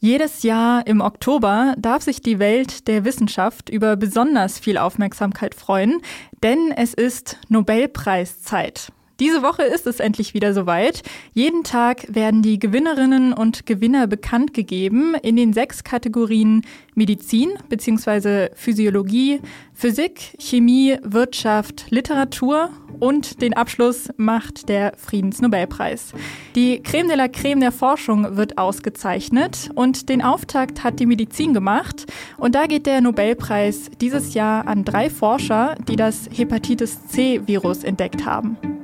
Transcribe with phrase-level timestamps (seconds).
[0.00, 6.00] Jedes Jahr im Oktober darf sich die Welt der Wissenschaft über besonders viel Aufmerksamkeit freuen,
[6.40, 8.92] denn es ist Nobelpreiszeit.
[9.20, 11.02] Diese Woche ist es endlich wieder soweit.
[11.34, 16.62] Jeden Tag werden die Gewinnerinnen und Gewinner bekannt gegeben in den sechs Kategorien
[16.94, 18.50] Medizin bzw.
[18.54, 19.40] Physiologie,
[19.74, 22.70] Physik, Chemie, Wirtschaft, Literatur
[23.00, 26.12] und den Abschluss macht der Friedensnobelpreis.
[26.54, 31.54] Die Creme de la Creme der Forschung wird ausgezeichnet und den Auftakt hat die Medizin
[31.54, 32.06] gemacht.
[32.36, 38.24] Und da geht der Nobelpreis dieses Jahr an drei Forscher, die das Hepatitis C-Virus entdeckt
[38.24, 38.77] haben.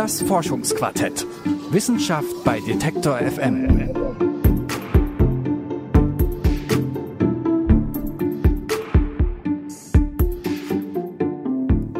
[0.00, 1.26] Das Forschungsquartett.
[1.72, 3.90] Wissenschaft bei Detektor FM.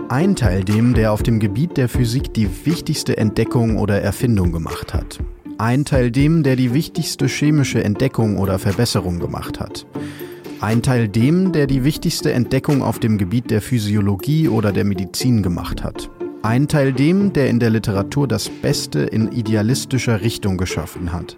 [0.09, 4.95] Ein Teil dem, der auf dem Gebiet der Physik die wichtigste Entdeckung oder Erfindung gemacht
[4.95, 5.19] hat.
[5.59, 9.85] Ein Teil dem, der die wichtigste chemische Entdeckung oder Verbesserung gemacht hat.
[10.63, 15.43] Ein Teil dem, der die wichtigste Entdeckung auf dem Gebiet der Physiologie oder der Medizin
[15.43, 16.11] gemacht hat.
[16.43, 21.37] Ein Teil dem, der in der Literatur das Beste in idealistischer Richtung geschaffen hat.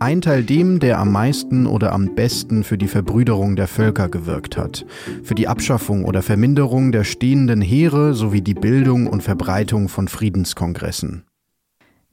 [0.00, 4.56] Ein Teil dem, der am meisten oder am besten für die Verbrüderung der Völker gewirkt
[4.56, 4.84] hat,
[5.22, 11.24] für die Abschaffung oder Verminderung der stehenden Heere sowie die Bildung und Verbreitung von Friedenskongressen.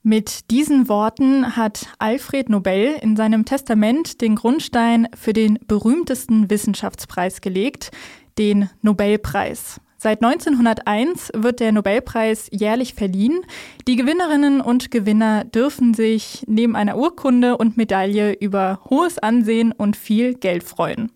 [0.04, 7.42] Mit diesen Worten hat Alfred Nobel in seinem Testament den Grundstein für den berühmtesten Wissenschaftspreis
[7.42, 7.90] gelegt,
[8.38, 9.82] den Nobelpreis.
[10.04, 13.40] Seit 1901 wird der Nobelpreis jährlich verliehen.
[13.88, 19.96] Die Gewinnerinnen und Gewinner dürfen sich neben einer Urkunde und Medaille über hohes Ansehen und
[19.96, 21.10] viel Geld freuen.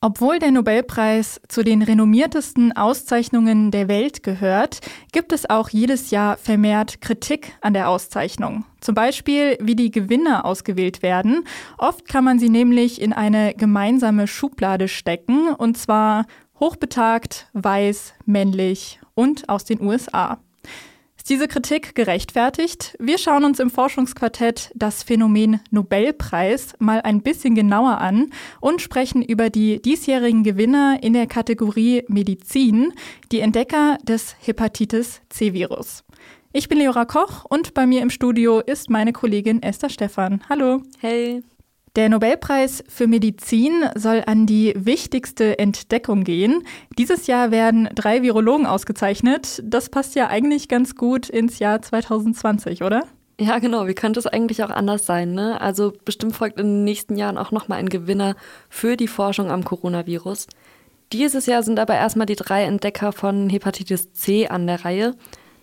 [0.00, 4.80] Obwohl der Nobelpreis zu den renommiertesten Auszeichnungen der Welt gehört,
[5.12, 8.64] gibt es auch jedes Jahr vermehrt Kritik an der Auszeichnung.
[8.80, 11.44] Zum Beispiel, wie die Gewinner ausgewählt werden.
[11.76, 16.24] Oft kann man sie nämlich in eine gemeinsame Schublade stecken, und zwar
[16.60, 20.38] hochbetagt, weiß, männlich und aus den USA.
[21.16, 22.96] Ist diese Kritik gerechtfertigt?
[22.98, 29.22] Wir schauen uns im Forschungsquartett das Phänomen Nobelpreis mal ein bisschen genauer an und sprechen
[29.22, 32.94] über die diesjährigen Gewinner in der Kategorie Medizin,
[33.32, 36.04] die Entdecker des Hepatitis C-Virus.
[36.52, 40.42] Ich bin Leora Koch und bei mir im Studio ist meine Kollegin Esther Stephan.
[40.48, 40.82] Hallo.
[41.00, 41.42] Hey.
[41.96, 46.62] Der Nobelpreis für Medizin soll an die wichtigste Entdeckung gehen.
[46.96, 49.60] Dieses Jahr werden drei Virologen ausgezeichnet.
[49.64, 53.02] Das passt ja eigentlich ganz gut ins Jahr 2020, oder?
[53.40, 53.88] Ja, genau.
[53.88, 55.32] Wie könnte es eigentlich auch anders sein?
[55.32, 55.60] Ne?
[55.60, 58.36] Also bestimmt folgt in den nächsten Jahren auch nochmal ein Gewinner
[58.68, 60.46] für die Forschung am Coronavirus.
[61.12, 65.16] Dieses Jahr sind aber erstmal die drei Entdecker von Hepatitis C an der Reihe,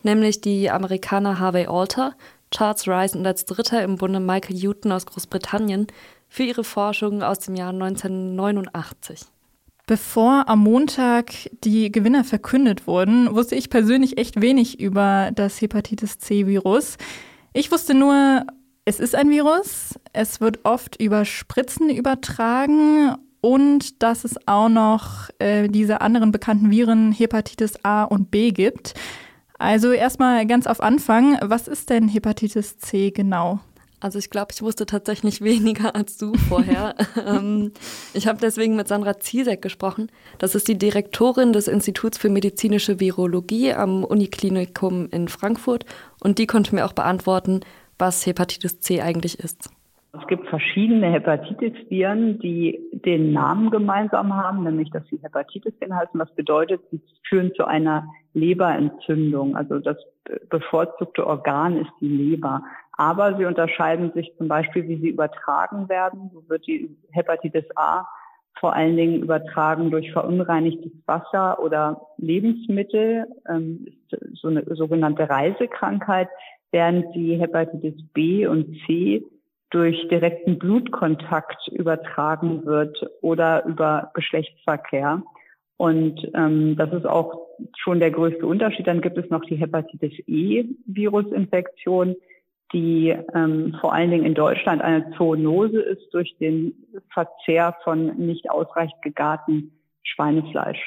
[0.04, 2.16] nämlich die Amerikaner Harvey Alter,
[2.52, 5.88] Charles Rice und als Dritter im Bunde Michael Houghton aus Großbritannien,
[6.28, 9.22] für ihre Forschung aus dem Jahr 1989.
[9.86, 11.32] Bevor am Montag
[11.64, 16.98] die Gewinner verkündet wurden, wusste ich persönlich echt wenig über das Hepatitis C-Virus.
[17.54, 18.46] Ich wusste nur,
[18.84, 25.30] es ist ein Virus, es wird oft über Spritzen übertragen und dass es auch noch
[25.40, 28.94] äh, diese anderen bekannten Viren Hepatitis A und B gibt.
[29.58, 33.62] Also erstmal ganz auf Anfang, was ist denn Hepatitis C genau?
[34.00, 36.96] Also ich glaube, ich wusste tatsächlich weniger als du vorher.
[37.26, 37.72] Ähm,
[38.14, 40.12] ich habe deswegen mit Sandra Ziesek gesprochen.
[40.38, 45.86] Das ist die Direktorin des Instituts für medizinische Virologie am Uniklinikum in Frankfurt.
[46.24, 47.62] Und die konnte mir auch beantworten,
[47.98, 49.72] was Hepatitis C eigentlich ist.
[50.14, 56.20] Es gibt verschiedene Hepatitis-Viren, die den Namen gemeinsam haben, nämlich dass sie Hepatitis inhalten.
[56.20, 59.56] Was bedeutet, sie führen zu einer Leberentzündung.
[59.56, 59.98] Also das
[60.50, 62.64] bevorzugte Organ ist die Leber.
[62.98, 66.32] Aber sie unterscheiden sich zum Beispiel, wie sie übertragen werden.
[66.34, 68.06] So wird die Hepatitis A
[68.60, 73.86] vor allen Dingen übertragen durch verunreinigtes Wasser oder Lebensmittel, ähm,
[74.34, 76.28] so eine sogenannte Reisekrankheit,
[76.72, 79.24] während die Hepatitis B und C
[79.70, 85.22] durch direkten Blutkontakt übertragen wird oder über Geschlechtsverkehr.
[85.78, 87.48] Und ähm, das ist auch
[87.78, 88.88] schon der größte Unterschied.
[88.88, 92.16] Dann gibt es noch die Hepatitis E-Virusinfektion,
[92.74, 96.74] die ähm, vor allen Dingen in Deutschland eine Zoonose ist durch den
[97.14, 99.72] Verzehr von nicht ausreichend gegarten
[100.04, 100.80] Schweinefleisch.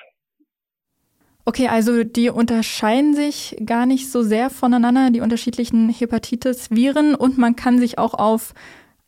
[1.47, 7.57] Okay, also die unterscheiden sich gar nicht so sehr voneinander, die unterschiedlichen Hepatitis-Viren, und man
[7.57, 8.53] kann sich auch auf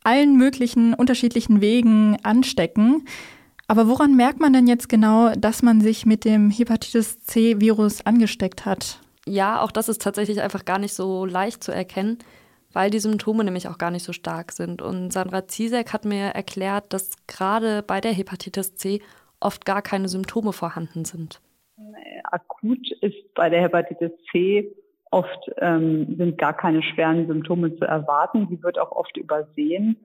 [0.03, 3.05] allen möglichen unterschiedlichen Wegen anstecken.
[3.67, 8.65] Aber woran merkt man denn jetzt genau, dass man sich mit dem Hepatitis C-Virus angesteckt
[8.65, 8.99] hat?
[9.25, 12.17] Ja, auch das ist tatsächlich einfach gar nicht so leicht zu erkennen,
[12.73, 14.81] weil die Symptome nämlich auch gar nicht so stark sind.
[14.81, 19.01] Und Sandra Ziesek hat mir erklärt, dass gerade bei der Hepatitis C
[19.39, 21.39] oft gar keine Symptome vorhanden sind.
[22.25, 24.73] Akut ist bei der Hepatitis C
[25.11, 28.47] oft ähm, sind gar keine schweren Symptome zu erwarten.
[28.49, 29.97] Sie wird auch oft übersehen.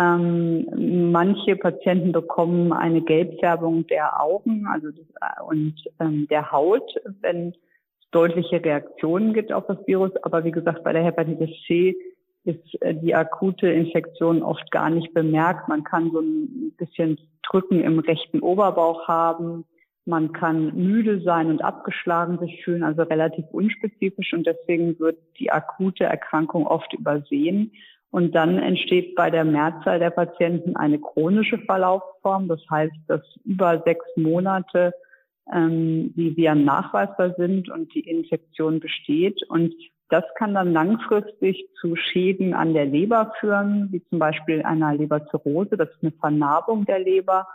[0.00, 5.06] Ähm, manche Patienten bekommen eine Gelbfärbung der Augen also das,
[5.46, 7.54] und ähm, der Haut, wenn es
[8.10, 10.10] deutliche Reaktionen gibt auf das Virus.
[10.22, 11.94] Aber wie gesagt, bei der Hepatitis C
[12.44, 15.68] ist äh, die akute Infektion oft gar nicht bemerkt.
[15.68, 19.64] Man kann so ein bisschen Drücken im rechten Oberbauch haben.
[20.06, 25.50] Man kann müde sein und abgeschlagen sich fühlen, also relativ unspezifisch und deswegen wird die
[25.50, 27.72] akute Erkrankung oft übersehen.
[28.10, 32.46] Und dann entsteht bei der Mehrzahl der Patienten eine chronische Verlaufsform.
[32.46, 34.92] Das heißt, dass über sechs Monate
[35.52, 39.42] ähm, die Viren nachweisbar sind und die Infektion besteht.
[39.48, 39.74] Und
[40.14, 45.76] das kann dann langfristig zu Schäden an der Leber führen, wie zum Beispiel einer Leberzirrhose.
[45.76, 47.48] Das ist eine Vernarbung der Leber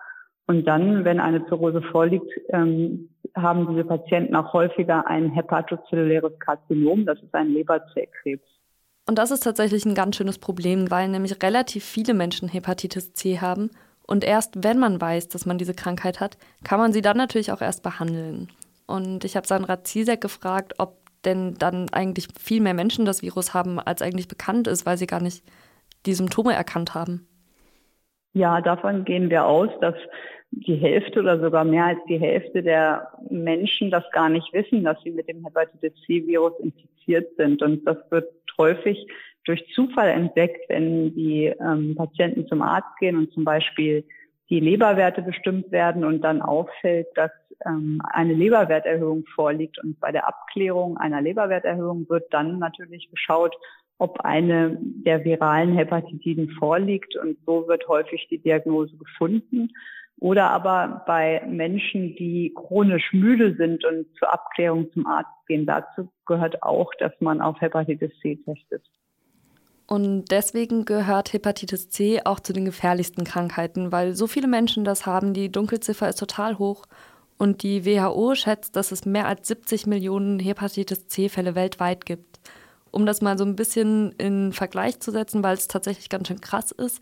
[0.49, 3.07] und dann, wenn eine Zirrhose vorliegt, ähm,
[3.37, 8.43] haben diese Patienten auch häufiger ein hepatozelluläres Karzinom, das ist ein Leberzellkrebs.
[9.07, 13.39] Und das ist tatsächlich ein ganz schönes Problem, weil nämlich relativ viele Menschen Hepatitis C
[13.39, 13.69] haben.
[14.07, 17.51] Und erst wenn man weiß, dass man diese Krankheit hat, kann man sie dann natürlich
[17.51, 18.49] auch erst behandeln.
[18.87, 23.53] Und ich habe Sandra Ziesek gefragt, ob denn dann eigentlich viel mehr Menschen das Virus
[23.53, 25.43] haben, als eigentlich bekannt ist, weil sie gar nicht
[26.05, 27.27] die Symptome erkannt haben.
[28.33, 29.95] Ja, davon gehen wir aus, dass
[30.51, 35.01] die Hälfte oder sogar mehr als die Hälfte der Menschen das gar nicht wissen, dass
[35.03, 37.61] sie mit dem Hepatitis C-Virus infiziert sind.
[37.61, 39.07] Und das wird häufig
[39.45, 44.03] durch Zufall entdeckt, wenn die ähm, Patienten zum Arzt gehen und zum Beispiel
[44.49, 47.31] die Leberwerte bestimmt werden und dann auffällt, dass
[47.65, 49.81] ähm, eine Leberwerterhöhung vorliegt.
[49.83, 53.55] Und bei der Abklärung einer Leberwerterhöhung wird dann natürlich geschaut,
[53.97, 57.15] ob eine der viralen Hepatitiden vorliegt.
[57.17, 59.71] Und so wird häufig die Diagnose gefunden.
[60.19, 65.65] Oder aber bei Menschen, die chronisch müde sind und zur Abklärung zum Arzt gehen.
[65.65, 68.83] Dazu gehört auch, dass man auf Hepatitis C testet.
[69.87, 75.07] Und deswegen gehört Hepatitis C auch zu den gefährlichsten Krankheiten, weil so viele Menschen das
[75.07, 75.33] haben.
[75.33, 76.85] Die Dunkelziffer ist total hoch.
[77.39, 82.39] Und die WHO schätzt, dass es mehr als 70 Millionen Hepatitis C-Fälle weltweit gibt.
[82.91, 86.41] Um das mal so ein bisschen in Vergleich zu setzen, weil es tatsächlich ganz schön
[86.41, 87.01] krass ist.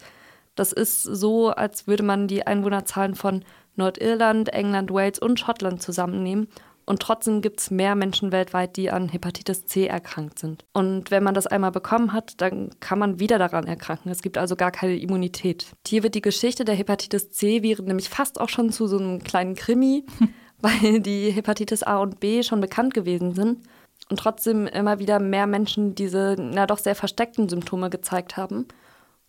[0.54, 3.44] Das ist so, als würde man die Einwohnerzahlen von
[3.78, 6.48] Nordirland, England, Wales und Schottland zusammennehmen.
[6.88, 10.64] Und trotzdem gibt es mehr Menschen weltweit, die an Hepatitis C erkrankt sind.
[10.72, 14.10] Und wenn man das einmal bekommen hat, dann kann man wieder daran erkranken.
[14.10, 15.68] Es gibt also gar keine Immunität.
[15.86, 19.56] Hier wird die Geschichte der Hepatitis C-Viren nämlich fast auch schon zu so einem kleinen
[19.56, 20.06] Krimi,
[20.62, 23.68] weil die Hepatitis A und B schon bekannt gewesen sind
[24.10, 28.66] und trotzdem immer wieder mehr Menschen diese na doch sehr versteckten Symptome gezeigt haben.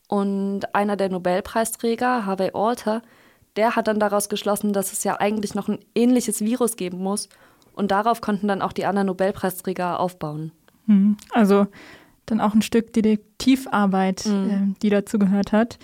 [0.06, 3.02] Und einer der Nobelpreisträger, Harvey Alter,
[3.56, 7.28] der hat dann daraus geschlossen, dass es ja eigentlich noch ein ähnliches Virus geben muss.
[7.72, 10.52] Und darauf konnten dann auch die anderen Nobelpreisträger aufbauen.
[10.86, 11.66] Hm, also
[12.26, 14.74] dann auch ein Stück Detektivarbeit, mhm.
[14.82, 15.78] die dazu gehört hat.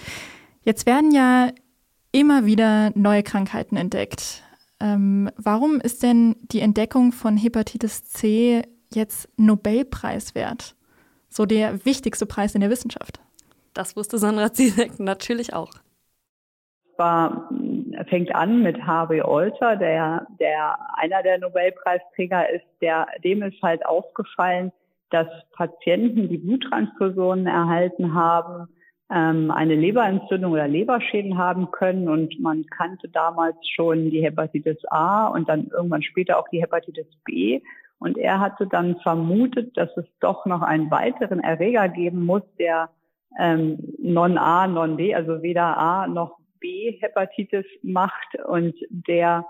[0.63, 1.51] Jetzt werden ja
[2.13, 4.43] immer wieder neue Krankheiten entdeckt.
[4.81, 8.63] Ähm, warum ist denn die Entdeckung von Hepatitis C
[8.93, 10.75] jetzt Nobelpreis wert?
[11.29, 13.21] So der wichtigste Preis in der Wissenschaft.
[13.73, 15.71] Das wusste Sandra Zizek natürlich auch.
[16.97, 17.51] War,
[18.09, 23.85] fängt an mit Harvey Alter, der, der einer der Nobelpreisträger ist, der, dem ist halt
[23.87, 24.73] aufgefallen,
[25.11, 28.69] dass Patienten, die Bluttransfusionen erhalten haben,
[29.11, 32.09] ähm, eine Leberentzündung oder Leberschäden haben können.
[32.09, 37.07] Und man kannte damals schon die Hepatitis A und dann irgendwann später auch die Hepatitis
[37.25, 37.61] B.
[37.99, 42.91] Und er hatte dann vermutet, dass es doch noch einen weiteren Erreger geben muss, der
[43.39, 49.45] ähm, Non-A, Non-B, also weder A noch B Hepatitis macht und der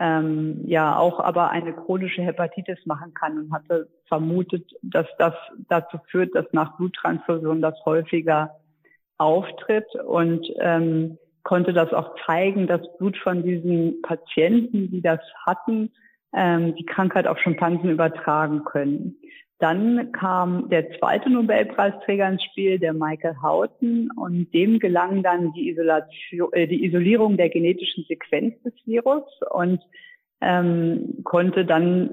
[0.00, 5.34] ähm, ja auch aber eine chronische Hepatitis machen kann und hatte vermutet, dass das
[5.68, 8.56] dazu führt, dass nach Bluttransfusion das häufiger
[9.18, 15.92] auftritt und ähm, konnte das auch zeigen, dass Blut von diesen Patienten, die das hatten,
[16.34, 19.16] ähm, die Krankheit auf Schimpansen übertragen können.
[19.58, 25.70] Dann kam der zweite Nobelpreisträger ins Spiel, der Michael Houghton, und dem gelang dann die,
[25.70, 29.80] Isolation, äh, die Isolierung der genetischen Sequenz des Virus und
[30.40, 32.10] ähm, konnte dann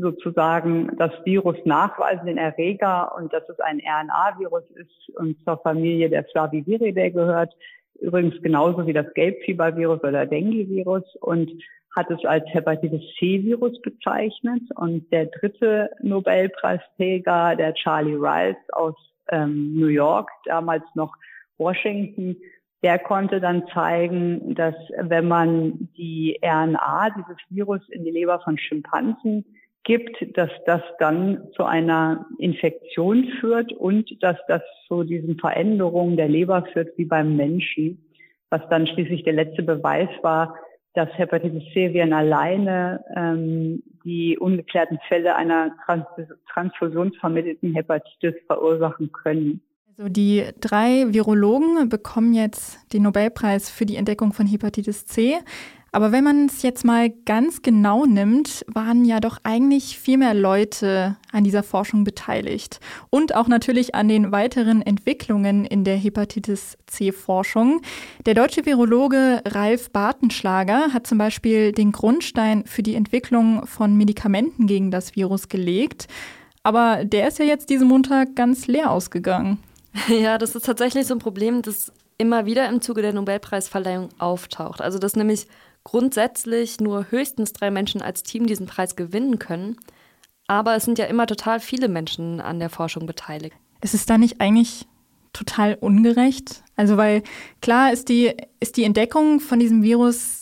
[0.00, 6.08] sozusagen das Virus nachweisen, den Erreger, und dass es ein RNA-Virus ist und zur Familie
[6.08, 7.52] der Flaviviridae gehört.
[8.00, 11.04] Übrigens genauso wie das Gelbfiebervirus oder Dengue-Virus.
[11.20, 11.50] Und
[11.96, 14.62] hat es als Hepatitis C-Virus bezeichnet.
[14.76, 18.94] Und der dritte Nobelpreisträger, der Charlie Rice aus
[19.28, 21.14] ähm, New York, damals noch
[21.58, 22.36] Washington,
[22.82, 28.56] der konnte dann zeigen, dass wenn man die RNA dieses Virus in die Leber von
[28.56, 29.44] Schimpansen
[29.84, 36.28] gibt, dass das dann zu einer Infektion führt und dass das zu diesen Veränderungen der
[36.28, 38.02] Leber führt wie beim Menschen,
[38.50, 40.54] was dann schließlich der letzte Beweis war,
[40.94, 46.04] dass Hepatitis C Viren alleine ähm, die ungeklärten Fälle einer Trans
[46.52, 49.60] transfusionsvermittelten Hepatitis verursachen können.
[49.86, 55.38] Also die drei Virologen bekommen jetzt den Nobelpreis für die Entdeckung von Hepatitis C.
[55.92, 60.34] Aber wenn man es jetzt mal ganz genau nimmt, waren ja doch eigentlich viel mehr
[60.34, 62.80] Leute an dieser Forschung beteiligt.
[63.10, 67.82] Und auch natürlich an den weiteren Entwicklungen in der Hepatitis C-Forschung.
[68.26, 74.66] Der deutsche Virologe Ralf Bartenschlager hat zum Beispiel den Grundstein für die Entwicklung von Medikamenten
[74.66, 76.06] gegen das Virus gelegt.
[76.62, 79.58] Aber der ist ja jetzt diesen Montag ganz leer ausgegangen.
[80.08, 84.80] Ja, das ist tatsächlich so ein Problem, das immer wieder im Zuge der Nobelpreisverleihung auftaucht.
[84.80, 85.46] Also dass nämlich
[85.84, 89.76] grundsätzlich nur höchstens drei Menschen als Team diesen Preis gewinnen können.
[90.46, 93.56] Aber es sind ja immer total viele Menschen an der Forschung beteiligt.
[93.80, 94.86] Ist es da nicht eigentlich
[95.32, 96.62] total ungerecht?
[96.76, 97.22] Also, weil
[97.62, 100.40] klar ist die, ist die Entdeckung von diesem Virus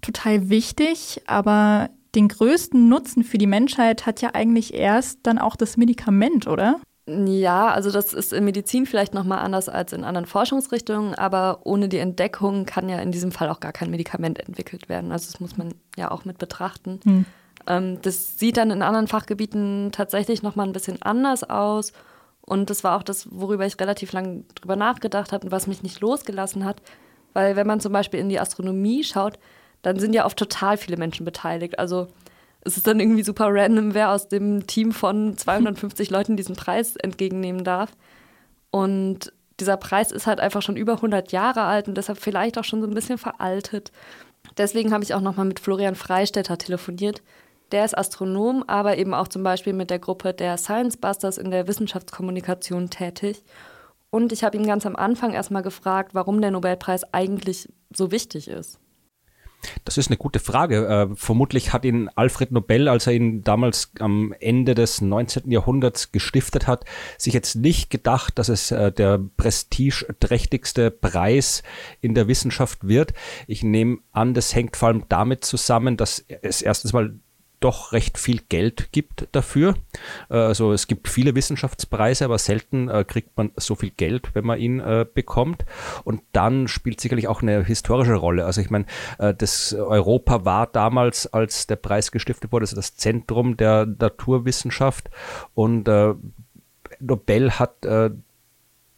[0.00, 5.56] total wichtig, aber den größten Nutzen für die Menschheit hat ja eigentlich erst dann auch
[5.56, 6.80] das Medikament, oder?
[7.08, 11.88] Ja, also das ist in Medizin vielleicht nochmal anders als in anderen Forschungsrichtungen, aber ohne
[11.88, 15.10] die Entdeckung kann ja in diesem Fall auch gar kein Medikament entwickelt werden.
[15.10, 17.00] Also das muss man ja auch mit betrachten.
[17.04, 17.24] Hm.
[17.66, 21.94] Ähm, das sieht dann in anderen Fachgebieten tatsächlich nochmal ein bisschen anders aus.
[22.42, 25.82] Und das war auch das, worüber ich relativ lange drüber nachgedacht habe und was mich
[25.82, 26.82] nicht losgelassen hat.
[27.32, 29.38] Weil wenn man zum Beispiel in die Astronomie schaut,
[29.80, 31.78] dann sind ja oft total viele Menschen beteiligt.
[31.78, 32.08] Also
[32.62, 36.96] es ist dann irgendwie super random, wer aus dem Team von 250 Leuten diesen Preis
[36.96, 37.92] entgegennehmen darf.
[38.70, 42.64] Und dieser Preis ist halt einfach schon über 100 Jahre alt und deshalb vielleicht auch
[42.64, 43.92] schon so ein bisschen veraltet.
[44.56, 47.22] Deswegen habe ich auch nochmal mit Florian Freistetter telefoniert.
[47.72, 51.50] Der ist Astronom, aber eben auch zum Beispiel mit der Gruppe der Science Busters in
[51.50, 53.42] der Wissenschaftskommunikation tätig.
[54.10, 58.48] Und ich habe ihn ganz am Anfang erstmal gefragt, warum der Nobelpreis eigentlich so wichtig
[58.48, 58.78] ist.
[59.88, 60.86] Das ist eine gute Frage.
[60.86, 65.50] Äh, vermutlich hat ihn Alfred Nobel, als er ihn damals am Ende des 19.
[65.50, 66.84] Jahrhunderts gestiftet hat,
[67.16, 71.62] sich jetzt nicht gedacht, dass es äh, der prestigeträchtigste Preis
[72.02, 73.14] in der Wissenschaft wird.
[73.46, 77.14] Ich nehme an, das hängt vor allem damit zusammen, dass es erstens mal
[77.60, 79.74] doch recht viel Geld gibt dafür.
[80.30, 84.44] Äh, also es gibt viele Wissenschaftspreise, aber selten äh, kriegt man so viel Geld, wenn
[84.44, 85.64] man ihn äh, bekommt.
[86.04, 88.44] Und dann spielt sicherlich auch eine historische Rolle.
[88.44, 88.86] Also ich meine,
[89.18, 95.10] das Europa war damals, als der Preis gestiftet wurde, also das Zentrum der Naturwissenschaft
[95.54, 95.88] und
[97.00, 97.86] Nobel hat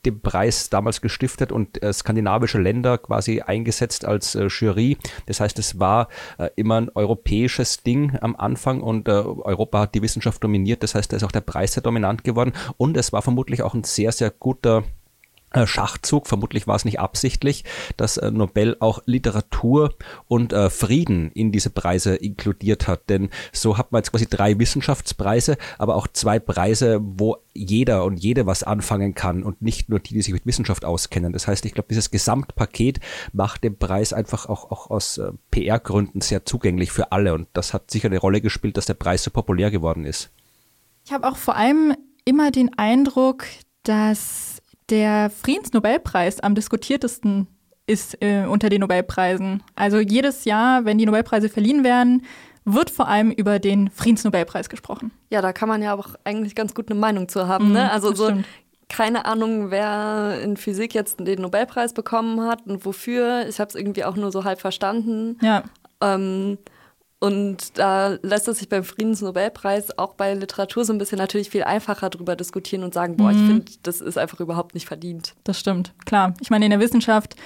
[0.05, 4.97] den Preis damals gestiftet und äh, skandinavische Länder quasi eingesetzt als äh, Jury.
[5.27, 9.95] Das heißt, es war äh, immer ein europäisches Ding am Anfang und äh, Europa hat
[9.95, 10.83] die Wissenschaft dominiert.
[10.83, 13.75] Das heißt, da ist auch der Preis sehr dominant geworden und es war vermutlich auch
[13.75, 14.85] ein sehr, sehr guter
[15.67, 17.65] Schachzug, vermutlich war es nicht absichtlich,
[17.97, 19.95] dass äh, Nobel auch Literatur
[20.29, 23.09] und äh, Frieden in diese Preise inkludiert hat.
[23.09, 28.17] Denn so hat man jetzt quasi drei Wissenschaftspreise, aber auch zwei Preise, wo jeder und
[28.17, 31.33] jede was anfangen kann und nicht nur die, die sich mit Wissenschaft auskennen.
[31.33, 33.01] Das heißt, ich glaube, dieses Gesamtpaket
[33.33, 37.35] macht den Preis einfach auch, auch aus äh, PR-Gründen sehr zugänglich für alle.
[37.35, 40.31] Und das hat sicher eine Rolle gespielt, dass der Preis so populär geworden ist.
[41.05, 43.45] Ich habe auch vor allem immer den Eindruck,
[43.83, 44.60] dass
[44.91, 47.47] der Friedensnobelpreis am diskutiertesten
[47.87, 49.63] ist äh, unter den Nobelpreisen.
[49.75, 52.25] Also jedes Jahr, wenn die Nobelpreise verliehen werden,
[52.65, 55.11] wird vor allem über den Friedensnobelpreis gesprochen.
[55.31, 57.69] Ja, da kann man ja auch eigentlich ganz gut eine Meinung zu haben.
[57.69, 57.91] Mhm, ne?
[57.91, 58.47] Also so stimmt.
[58.89, 63.47] keine Ahnung, wer in Physik jetzt den Nobelpreis bekommen hat und wofür.
[63.49, 65.39] Ich habe es irgendwie auch nur so halb verstanden.
[65.43, 65.65] Ja.
[66.01, 66.59] Ähm,
[67.21, 71.63] und da lässt es sich beim Friedensnobelpreis auch bei Literatur so ein bisschen natürlich viel
[71.63, 73.39] einfacher drüber diskutieren und sagen, boah, mhm.
[73.39, 75.35] ich finde, das ist einfach überhaupt nicht verdient.
[75.45, 76.33] Das stimmt, klar.
[76.41, 77.37] Ich meine, in der Wissenschaft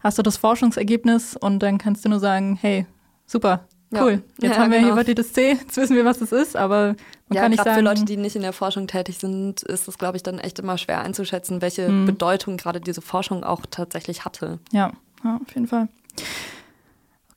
[0.00, 2.86] hast du das Forschungsergebnis und dann kannst du nur sagen, hey,
[3.24, 4.22] super, cool.
[4.40, 4.48] Ja.
[4.48, 4.92] Jetzt ja, haben wir genau.
[4.92, 6.96] Hepatitis C, jetzt wissen wir, was das ist, aber
[7.28, 7.76] man ja, kann nicht sagen.
[7.76, 10.58] Für Leute, die nicht in der Forschung tätig sind, ist es, glaube ich, dann echt
[10.58, 12.06] immer schwer einzuschätzen, welche mhm.
[12.06, 14.58] Bedeutung gerade diese Forschung auch tatsächlich hatte.
[14.72, 14.90] Ja,
[15.22, 15.88] ja auf jeden Fall.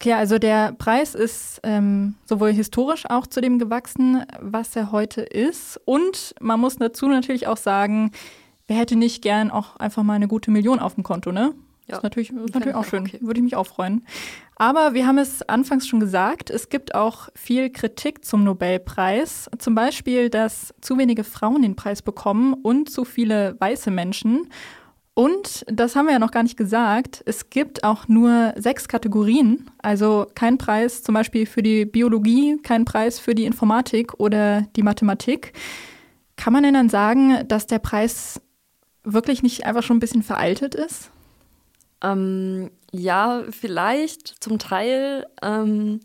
[0.03, 5.22] Okay, also der Preis ist ähm, sowohl historisch auch zu dem gewachsen, was er heute
[5.22, 5.79] ist.
[5.86, 8.12] Und man muss dazu natürlich auch sagen,
[8.67, 11.53] wer hätte nicht gern auch einfach mal eine gute Million auf dem Konto, ne?
[11.88, 13.03] Das ist natürlich, ist natürlich auch schön.
[13.03, 13.19] Okay.
[13.22, 14.05] Würde ich mich auch freuen.
[14.57, 19.50] Aber wir haben es anfangs schon gesagt, es gibt auch viel Kritik zum Nobelpreis.
[19.57, 24.50] Zum Beispiel, dass zu wenige Frauen den Preis bekommen und zu viele weiße Menschen.
[25.15, 29.70] Und, das haben wir ja noch gar nicht gesagt, es gibt auch nur sechs Kategorien.
[29.79, 34.82] Also kein Preis zum Beispiel für die Biologie, kein Preis für die Informatik oder die
[34.82, 35.53] Mathematik.
[36.36, 38.41] Kann man denn dann sagen, dass der Preis
[39.03, 41.12] wirklich nicht einfach schon ein bisschen veraltet ist?
[42.01, 45.27] Ähm, ja, vielleicht zum Teil.
[45.43, 46.00] Ähm,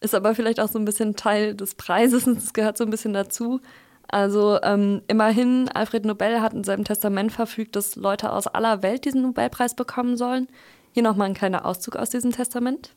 [0.00, 2.26] ist aber vielleicht auch so ein bisschen Teil des Preises.
[2.26, 3.60] Es gehört so ein bisschen dazu.
[4.08, 9.04] Also ähm, immerhin, Alfred Nobel hat in seinem Testament verfügt, dass Leute aus aller Welt
[9.04, 10.48] diesen Nobelpreis bekommen sollen.
[10.92, 12.94] Hier nochmal ein kleiner Auszug aus diesem Testament.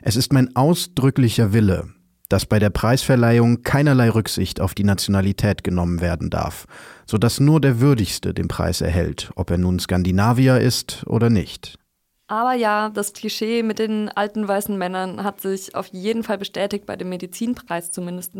[0.00, 1.90] Es ist mein ausdrücklicher Wille,
[2.28, 6.66] dass bei der Preisverleihung keinerlei Rücksicht auf die Nationalität genommen werden darf,
[7.06, 11.78] so dass nur der Würdigste den Preis erhält, ob er nun Skandinavier ist oder nicht.
[12.28, 16.86] Aber ja, das Klischee mit den alten weißen Männern hat sich auf jeden Fall bestätigt,
[16.86, 18.32] bei dem Medizinpreis zumindest.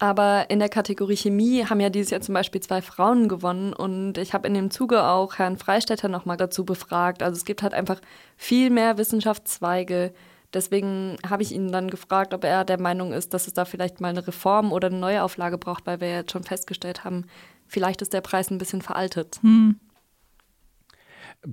[0.00, 4.16] Aber in der Kategorie Chemie haben ja dieses Jahr zum Beispiel zwei Frauen gewonnen und
[4.16, 7.22] ich habe in dem Zuge auch Herrn Freistetter nochmal dazu befragt.
[7.22, 8.00] Also es gibt halt einfach
[8.36, 10.12] viel mehr Wissenschaftszweige,
[10.52, 14.00] Deswegen habe ich ihn dann gefragt, ob er der Meinung ist, dass es da vielleicht
[14.00, 17.26] mal eine Reform oder eine Neuauflage braucht, weil wir jetzt schon festgestellt haben,
[17.68, 19.38] vielleicht ist der Preis ein bisschen veraltet.
[19.42, 19.78] Hm.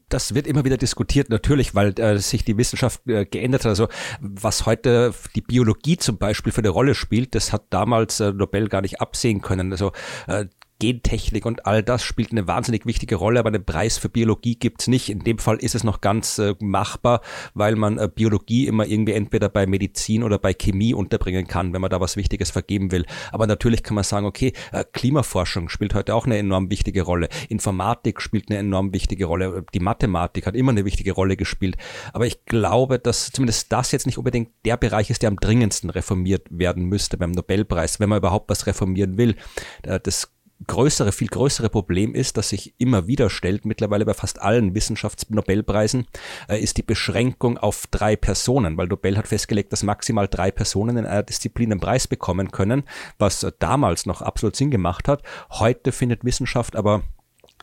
[0.10, 3.70] Das wird immer wieder diskutiert, natürlich, weil äh, sich die Wissenschaft äh, geändert hat.
[3.70, 3.88] Also
[4.20, 8.68] was heute die Biologie zum Beispiel für eine Rolle spielt, das hat damals äh, Nobel
[8.68, 9.72] gar nicht absehen können.
[9.72, 9.94] Also
[10.28, 10.46] äh,
[10.80, 14.88] Gentechnik und all das spielt eine wahnsinnig wichtige Rolle, aber einen Preis für Biologie gibt's
[14.88, 15.10] nicht.
[15.10, 17.22] In dem Fall ist es noch ganz äh, machbar,
[17.54, 21.82] weil man äh, Biologie immer irgendwie entweder bei Medizin oder bei Chemie unterbringen kann, wenn
[21.82, 23.06] man da was Wichtiges vergeben will.
[23.32, 27.30] Aber natürlich kann man sagen, okay, äh, Klimaforschung spielt heute auch eine enorm wichtige Rolle.
[27.50, 29.66] Informatik spielt eine enorm wichtige Rolle.
[29.74, 31.78] Die Mathematik hat immer eine wichtige Rolle gespielt.
[32.14, 35.90] Aber ich glaube, dass zumindest das jetzt nicht unbedingt der Bereich ist, der am dringendsten
[35.90, 39.36] reformiert werden müsste beim Nobelpreis, wenn man überhaupt was reformieren will.
[39.84, 44.42] Äh, das größere, viel größere Problem ist, das sich immer wieder stellt, mittlerweile bei fast
[44.42, 46.08] allen Wissenschaftsnobelpreisen,
[46.50, 50.98] äh, ist die Beschränkung auf drei Personen, weil Nobel hat festgelegt, dass maximal drei Personen
[50.98, 52.84] in einer Disziplin einen Preis bekommen können,
[53.20, 55.22] was damals noch absolut Sinn gemacht hat.
[55.52, 57.04] Heute findet Wissenschaft aber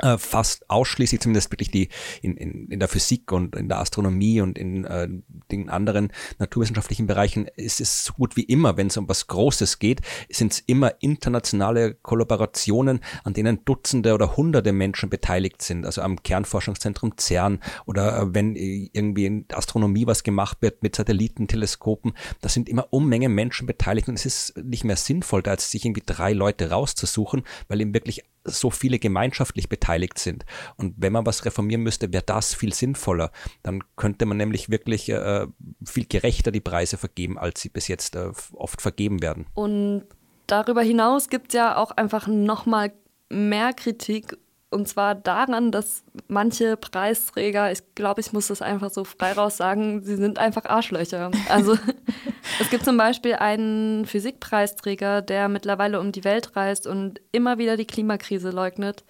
[0.00, 1.88] äh, fast ausschließlich, zumindest wirklich die
[2.22, 5.08] in, in, in der Physik und in der Astronomie und in äh,
[5.50, 9.78] den anderen naturwissenschaftlichen Bereichen ist es so gut wie immer, wenn es um was Großes
[9.78, 15.86] geht, sind es immer internationale Kollaborationen, an denen Dutzende oder Hunderte Menschen beteiligt sind.
[15.86, 22.14] Also am Kernforschungszentrum CERN oder äh, wenn irgendwie in Astronomie was gemacht wird mit Satellitenteleskopen,
[22.40, 25.84] da sind immer Unmengen Menschen beteiligt und es ist nicht mehr sinnvoll, da jetzt sich
[25.84, 30.44] irgendwie drei Leute rauszusuchen, weil eben wirklich so viele gemeinschaftlich beteiligt sind.
[30.76, 33.30] Und wenn man was reformieren müsste, wäre das viel sinnvoller.
[33.62, 35.46] Dann könnte man nämlich wirklich äh,
[35.84, 39.46] viel gerechter die Preise vergeben, als sie bis jetzt äh, oft vergeben werden.
[39.54, 40.04] Und
[40.46, 42.92] darüber hinaus gibt es ja auch einfach nochmal
[43.30, 44.36] mehr Kritik
[44.74, 49.56] und zwar daran, dass manche Preisträger, ich glaube, ich muss das einfach so frei raus
[49.56, 51.30] sagen, sie sind einfach Arschlöcher.
[51.48, 51.78] Also
[52.60, 57.76] es gibt zum Beispiel einen Physikpreisträger, der mittlerweile um die Welt reist und immer wieder
[57.76, 59.04] die Klimakrise leugnet.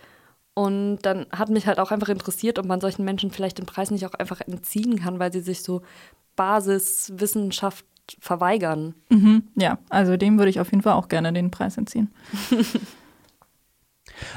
[0.53, 3.90] Und dann hat mich halt auch einfach interessiert, ob man solchen Menschen vielleicht den Preis
[3.90, 5.83] nicht auch einfach entziehen kann, weil sie sich so
[6.37, 7.87] Basiswissenschaft
[8.20, 8.94] verweigern.
[9.09, 12.12] Mhm, ja, also dem würde ich auf jeden Fall auch gerne den Preis entziehen.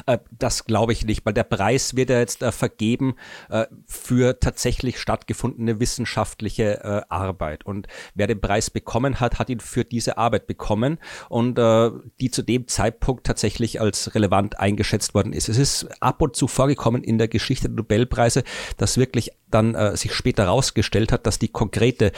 [0.06, 3.16] Äh, das glaube ich nicht, weil der Preis wird ja jetzt äh, vergeben
[3.50, 7.66] äh, für tatsächlich stattgefundene wissenschaftliche Arbeit.
[7.66, 12.42] Und wer den Preis bekommen hat, hat ihn für diese Arbeit bekommen und die zu
[12.42, 15.50] dem Zeitpunkt tatsächlich als relevant eingeschätzt worden ist.
[15.50, 18.44] Es ist ab und zu vorgekommen in der Geschichte der Nobelpreise,
[18.78, 22.12] dass wirklich dann sich später herausgestellt hat, dass die konkrete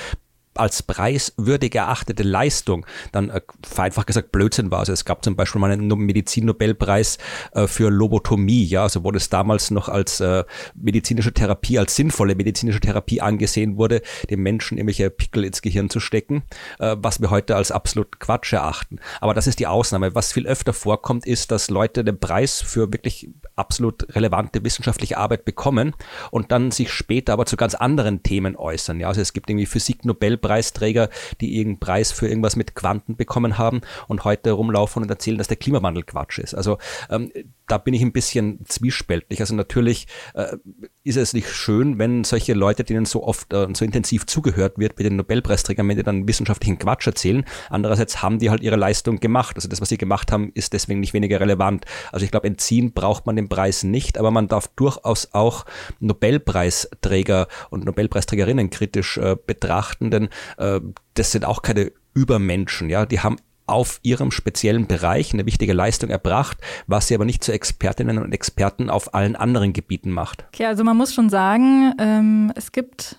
[0.59, 4.79] als preiswürdig erachtete Leistung dann äh, vereinfacht gesagt Blödsinn war.
[4.79, 7.17] Also es gab zum Beispiel mal einen Medizin-Nobelpreis
[7.53, 10.43] äh, für Lobotomie, ja, also wo das damals noch als äh,
[10.75, 15.99] medizinische Therapie, als sinnvolle medizinische Therapie angesehen wurde, dem Menschen irgendwelche Pickel ins Gehirn zu
[15.99, 16.43] stecken,
[16.79, 18.99] äh, was wir heute als absolut Quatsch erachten.
[19.21, 20.15] Aber das ist die Ausnahme.
[20.15, 25.45] Was viel öfter vorkommt, ist, dass Leute den Preis für wirklich absolut relevante wissenschaftliche Arbeit
[25.45, 25.93] bekommen
[26.31, 28.99] und dann sich später aber zu ganz anderen Themen äußern.
[28.99, 31.09] Ja, also es gibt irgendwie Physik-Nobelpreis Nobelpreisträger,
[31.41, 35.47] die irgendeinen Preis für irgendwas mit Quanten bekommen haben und heute rumlaufen und erzählen, dass
[35.47, 36.55] der Klimawandel Quatsch ist.
[36.55, 36.77] Also
[37.09, 37.31] ähm,
[37.67, 39.39] da bin ich ein bisschen zwiespältig.
[39.39, 40.57] Also natürlich äh,
[41.03, 44.97] ist es nicht schön, wenn solche Leute, denen so oft äh, so intensiv zugehört wird,
[44.97, 47.45] wie den Nobelpreisträgern, wenn die dann wissenschaftlichen Quatsch erzählen.
[47.69, 49.55] Andererseits haben die halt ihre Leistung gemacht.
[49.55, 51.85] Also das, was sie gemacht haben, ist deswegen nicht weniger relevant.
[52.11, 55.65] Also ich glaube, entziehen braucht man den Preis nicht, aber man darf durchaus auch
[55.99, 60.79] Nobelpreisträger und Nobelpreisträgerinnen kritisch äh, betrachten, denn äh,
[61.13, 63.37] das sind auch keine Übermenschen, ja, die haben
[63.69, 68.33] auf ihrem speziellen Bereich eine wichtige Leistung erbracht, was sie aber nicht zu Expertinnen und
[68.33, 70.45] Experten auf allen anderen Gebieten macht.
[70.47, 73.17] Okay, also man muss schon sagen, ähm, es gibt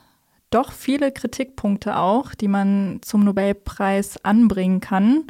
[0.50, 5.24] doch viele Kritikpunkte auch, die man zum Nobelpreis anbringen kann.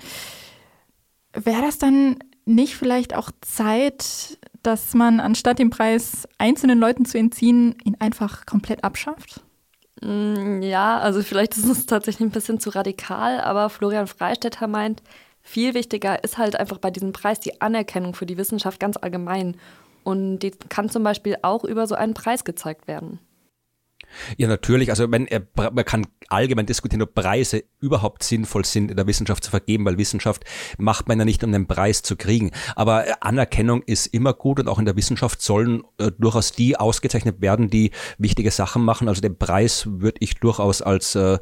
[1.34, 2.16] Wäre das dann
[2.46, 8.46] nicht vielleicht auch Zeit, dass man anstatt den Preis einzelnen Leuten zu entziehen, ihn einfach
[8.46, 9.42] komplett abschafft?
[10.00, 15.02] Mm, ja, also vielleicht ist es tatsächlich ein bisschen zu radikal, aber Florian Freistetter meint,
[15.42, 19.56] viel wichtiger ist halt einfach bei diesem Preis die Anerkennung für die Wissenschaft ganz allgemein.
[20.04, 23.18] Und die kann zum Beispiel auch über so einen Preis gezeigt werden.
[24.36, 24.90] Ja, natürlich.
[24.90, 29.50] Also man, man kann allgemein diskutieren, ob Preise überhaupt sinnvoll sind, in der Wissenschaft zu
[29.50, 30.44] vergeben, weil Wissenschaft
[30.78, 32.50] macht man ja nicht, um den Preis zu kriegen.
[32.76, 37.40] Aber Anerkennung ist immer gut und auch in der Wissenschaft sollen äh, durchaus die ausgezeichnet
[37.40, 39.08] werden, die wichtige Sachen machen.
[39.08, 41.38] Also den Preis würde ich durchaus als äh,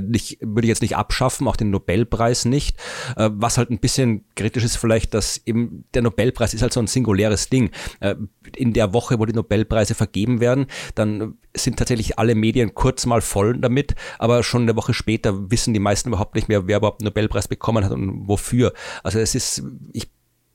[0.00, 2.78] nicht, würde ich jetzt nicht abschaffen, auch den Nobelpreis nicht.
[3.16, 6.80] Äh, was halt ein bisschen kritisch ist vielleicht, dass eben der Nobelpreis ist halt so
[6.80, 7.70] ein singuläres Ding.
[8.00, 8.16] Äh,
[8.56, 13.20] in der Woche, wo die Nobelpreise vergeben werden, dann sind tatsächlich alle Medien kurz mal
[13.20, 17.00] voll damit, aber schon eine Woche später wissen die meisten überhaupt nicht mehr, wer überhaupt
[17.00, 18.72] einen Nobelpreis bekommen hat und wofür.
[19.02, 20.10] Also es ist, ich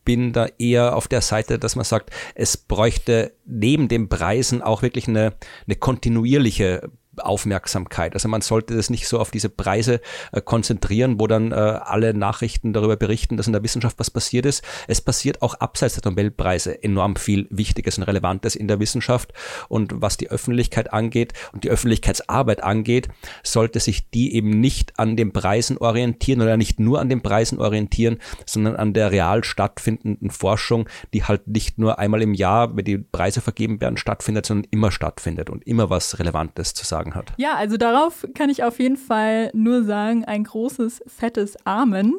[0.06, 4.84] bin da eher auf der Seite, dass man sagt, es bräuchte neben den Preisen auch
[4.84, 5.34] wirklich eine,
[5.66, 8.14] eine kontinuierliche Aufmerksamkeit.
[8.14, 10.02] Also man sollte das nicht so auf diese Preise
[10.32, 14.46] äh, konzentrieren, wo dann äh, alle Nachrichten darüber berichten, dass in der Wissenschaft was passiert
[14.46, 14.64] ist.
[14.88, 19.34] Es passiert auch abseits der Nobelpreise enorm viel Wichtiges und Relevantes in der Wissenschaft.
[19.70, 23.10] Und was die Öffentlichkeit angeht und die Öffentlichkeitsarbeit angeht,
[23.44, 27.60] sollte sich die eben nicht an den Preisen orientieren oder nicht nur an den Preisen
[27.60, 32.86] orientieren, sondern an der real stattfindenden Forschung, die halt nicht nur einmal im Jahr, wenn
[32.86, 37.16] die Preise vergeben werden, stattfindet, sondern immer stattfindet und immer was Relevantes zu sagen sagen
[37.16, 37.32] hat.
[37.38, 42.16] Ja, also darauf kann ich auf jeden Fall nur sagen, ein großes, fettes Amen.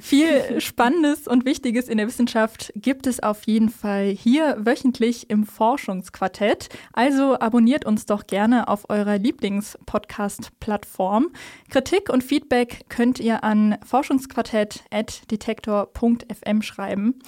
[0.00, 5.46] Viel Spannendes und Wichtiges in der Wissenschaft gibt es auf jeden Fall hier wöchentlich im
[5.46, 6.68] Forschungsquartett.
[6.92, 11.28] Also abonniert uns doch gerne auf eurer Lieblingspodcast-Plattform.
[11.70, 17.20] Kritik und Feedback könnt ihr an forschungsquartett.detektor.fm schreiben.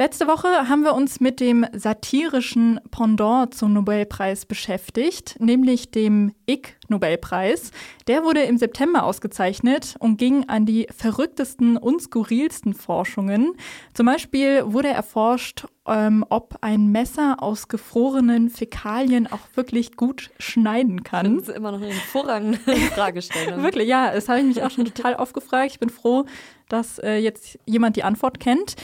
[0.00, 7.72] Letzte Woche haben wir uns mit dem satirischen Pendant zum Nobelpreis beschäftigt, nämlich dem Ig-Nobelpreis.
[8.06, 13.54] Der wurde im September ausgezeichnet und ging an die verrücktesten und skurrilsten Forschungen.
[13.92, 21.02] Zum Beispiel wurde erforscht, ähm, ob ein Messer aus gefrorenen Fäkalien auch wirklich gut schneiden
[21.02, 21.38] kann.
[21.38, 22.58] Das ist immer noch eine hervorragende
[22.94, 23.64] Fragestellung.
[23.64, 25.72] wirklich, ja, das habe ich mich auch schon total oft gefragt.
[25.72, 26.24] Ich bin froh,
[26.68, 28.76] dass äh, jetzt jemand die Antwort kennt.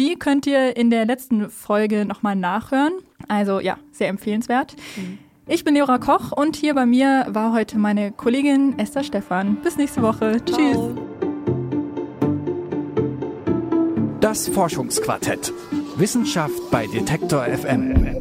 [0.00, 2.94] Die könnt ihr in der letzten Folge nochmal nachhören.
[3.28, 4.74] Also ja, sehr empfehlenswert.
[4.96, 5.18] Mhm.
[5.46, 9.56] Ich bin Leora Koch und hier bei mir war heute meine Kollegin Esther Stephan.
[9.56, 10.42] Bis nächste Woche.
[10.46, 10.56] Ciao.
[10.56, 10.78] Tschüss.
[14.20, 15.52] Das Forschungsquartett.
[15.96, 18.19] Wissenschaft bei Detektor FM.